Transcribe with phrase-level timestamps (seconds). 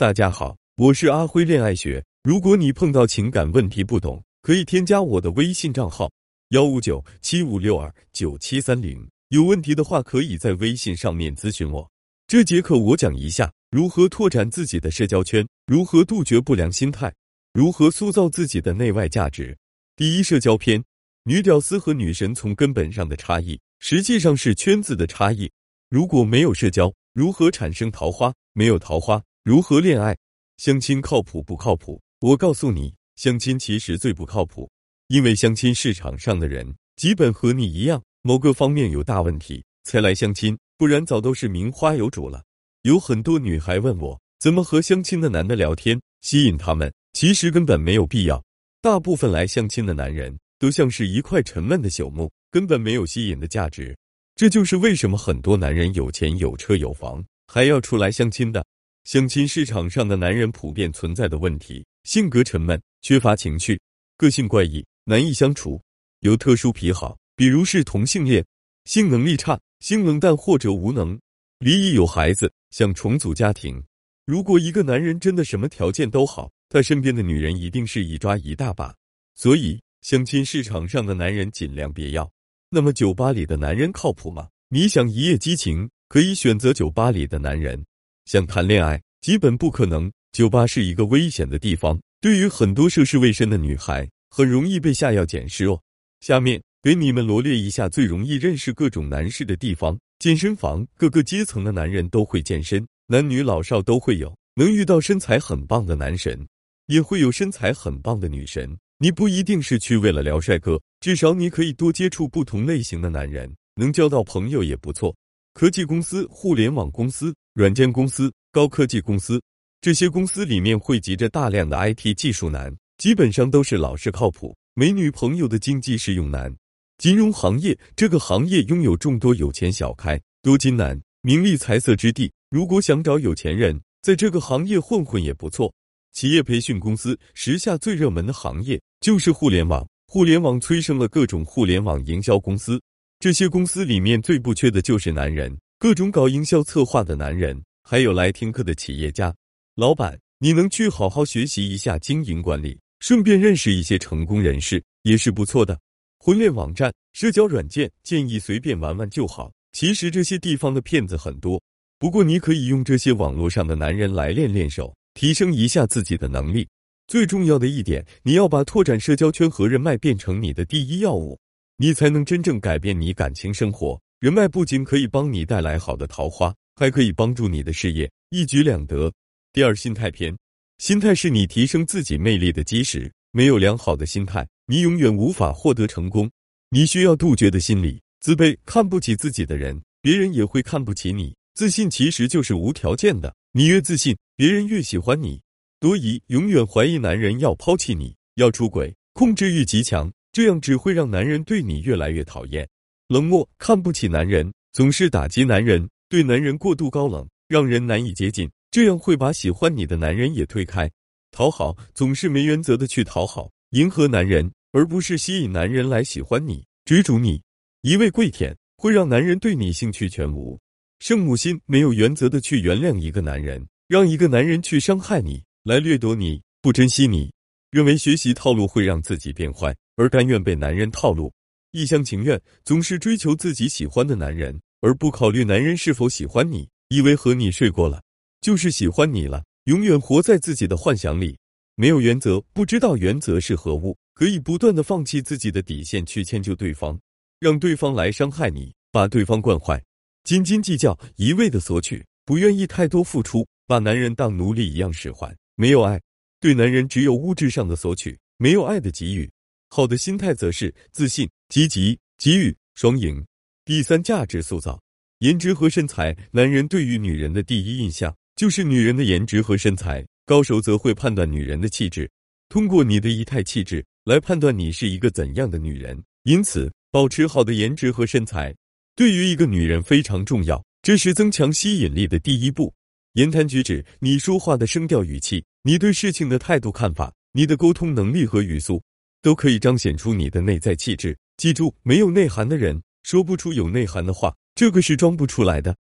[0.00, 2.02] 大家好，我是阿辉恋爱学。
[2.22, 6.10] 如果你碰到情感问题不懂，可以添加我的微信账号
[6.52, 9.06] 幺五九七五六二九七三零。
[9.28, 11.86] 有问题的话，可以在微信上面咨询我。
[12.26, 17.12] 这节课我讲一下如何拓展自己的社交圈，如何杜绝不良心态，
[17.52, 19.54] 如何塑造自己的内外价值。
[19.96, 20.82] 第一，社交篇：
[21.24, 25.50] 女屌丝和女神从根本上的差异，实际上是圈子的差异。
[25.90, 28.32] 如果没有社交，如何产生桃花？
[28.54, 29.22] 没有桃花？
[29.42, 30.14] 如何恋爱？
[30.58, 31.98] 相亲靠谱不靠谱？
[32.20, 34.70] 我告诉你，相亲其实最不靠谱，
[35.08, 42.42] 因为相亲市场上的人基本和你一样，某个方面有大问题才来相亲，不然早都是名花有主了。
[42.82, 46.92] 有很多女孩问我，怎么和相亲的男的聊天吸引他们？
[47.14, 48.44] 其实根本没有必要。
[48.82, 53.96] 大部分来相亲的男人都像是一块沉闷的朽木，根本没有吸引的价值。
[54.36, 58.62] 这就是为什么很多男人有钱有车有房还要出来相亲的。
[59.04, 63.80] 相亲市场上的男人普遍存在的问题：性格沉闷，缺乏情趣，
[64.16, 65.80] 个性怪异，难以相处，
[66.20, 68.44] 有特殊癖好，比如是同性恋，
[68.84, 71.18] 性能力差，性冷淡或者无能，
[71.58, 73.82] 离异有孩子，想重组家庭。
[74.26, 78.94] 如果一个男人真的什么条件都好，他身边的女人一定是一抓一大把。
[79.34, 82.30] 所以，相亲市场上的男人尽量别要。
[82.68, 84.48] 那么，酒吧里的男人靠谱吗？
[84.68, 87.82] 你想一夜激情，可以选择酒吧里的男人。
[88.30, 90.08] 想谈恋爱，基本不可能。
[90.30, 95.82] 酒吧是一个危险的地方，对于很多涉世未深的女孩，很容易被下药捡尸哦。
[96.20, 106.46] 下面给你们罗列一下最容易认识各种男士的地方：健身房，各个阶层的男人都会健身，男女老少都会有，能遇到身材很棒的男神，
[106.86, 108.78] 也会有身材很棒的女神。
[109.00, 115.12] 你不一定是去为了聊帅哥，至少你可以多接触不同类型的男人，能交到朋友也不错。
[115.52, 117.34] 科技公司、互联网公司。
[117.52, 119.42] 软件公司、高科技公司，
[119.80, 126.54] 这些公司里面汇集着大量的 IT 技术男，基本上都是老实靠谱、没女朋友的经济适用男。
[126.98, 132.30] 金融行业这个行业拥有众多有钱小开、多金男，名利财色之地。
[132.50, 135.72] 如果想找有钱人，在这个行业混混也不错。
[136.12, 142.80] 企业培训公司时下最热门的行业就是互联网，互联网催生了各种互联网营销公司，
[143.18, 145.56] 这些公司里面最不缺的就是男人。
[145.80, 149.34] 各种搞营销策划的男人，还有来听课的企业家、
[149.74, 155.80] 老板，你能去好好学习一下经营管理，顺便认识一些成功人士，也是不错的。
[156.18, 159.50] 婚恋网站、社交软件，建议随便玩玩就好。
[159.72, 161.58] 其实这些地方的骗子很多，
[161.98, 166.68] 不过你可以用这些网络上的男人来练练手，提升一下自己的能力。
[167.06, 171.38] 最重要的一点，你要把拓展社交圈和人脉变成你的第一要务，
[171.78, 173.98] 你才能真正改变你感情生活。
[174.20, 179.10] 人脉不仅可以帮你带来好的桃花，还可以帮助你的事业，一举两得。
[179.50, 180.36] 第二，心态篇，
[180.76, 183.10] 心态是你提升自己魅力的基石。
[183.32, 186.30] 没有良好的心态，你永远无法获得成功。
[186.68, 191.34] 你需要杜绝的心理：自卑、看不起自己的人，别人也会看不起你。
[191.54, 195.40] 自信其实就是无条件的，你越自信，别人越喜欢你。
[195.78, 202.68] 多疑，永远怀疑男人要抛弃你，要出轨，控制欲极强，这样只会让男人对你越来越讨厌。
[203.10, 210.88] 冷漠，看不起男人，总是打击男人，对男人过度高冷，让人难以接近，这样会把喜欢你的男人也推开。
[211.32, 217.42] 讨好，总是没原则的去讨好、迎合男人，而不是吸引男人来喜欢你、追逐你。
[217.82, 220.56] 一味跪舔，会让男人对你兴趣全无。
[221.00, 227.32] 圣母心，没有原则的去原谅一个男人，让一个男人去伤害你，来掠夺你，不珍惜你，
[227.72, 231.32] 认为学习套路会让自己变坏，而甘愿被男人套路。
[231.72, 236.68] 一厢情愿，总是追求自己喜欢的男人，而不考虑男人是否喜欢你。
[236.88, 238.02] 以为和你睡过了，
[238.40, 239.44] 就是喜欢你了。
[239.66, 241.38] 永远活在自己的幻想里，
[241.76, 246.98] 没有原则，不知道原则是何物，可以不断的放弃自己的底线去迁就对方，
[247.38, 249.80] 让对方来伤害你，把对方惯坏。
[250.24, 255.32] 斤斤计较，一味的索取，不愿意太多付出，把男人当奴隶一样使唤。
[255.54, 256.00] 没有爱，
[256.40, 259.30] 对男人只有物质上的索取，没有爱的给予。
[259.72, 263.24] 好的心态则是自信、积极、给予双赢。
[263.64, 264.82] 第三，价值塑造，
[265.20, 266.16] 颜值和身材。
[266.32, 272.10] 男人对于女人的第一印象就是女人的颜值和身材，高手则会判断女人的气质，
[272.48, 275.96] 通过你的仪态气质来判断你是一个怎样的女人。
[276.24, 278.52] 因此，保持好的颜值和身材
[278.96, 282.74] 对于一个女人非常重要，这是增强吸引力的第一步。
[283.12, 288.82] 言谈举止，你说话的声调语气，你对事情的态度看法，你的沟通能力和语速。
[289.22, 291.18] 都可以彰显出你的内在气质。
[291.36, 295.76] 记住，没有内涵的人说不出有内涵的话，这个是装不出来的。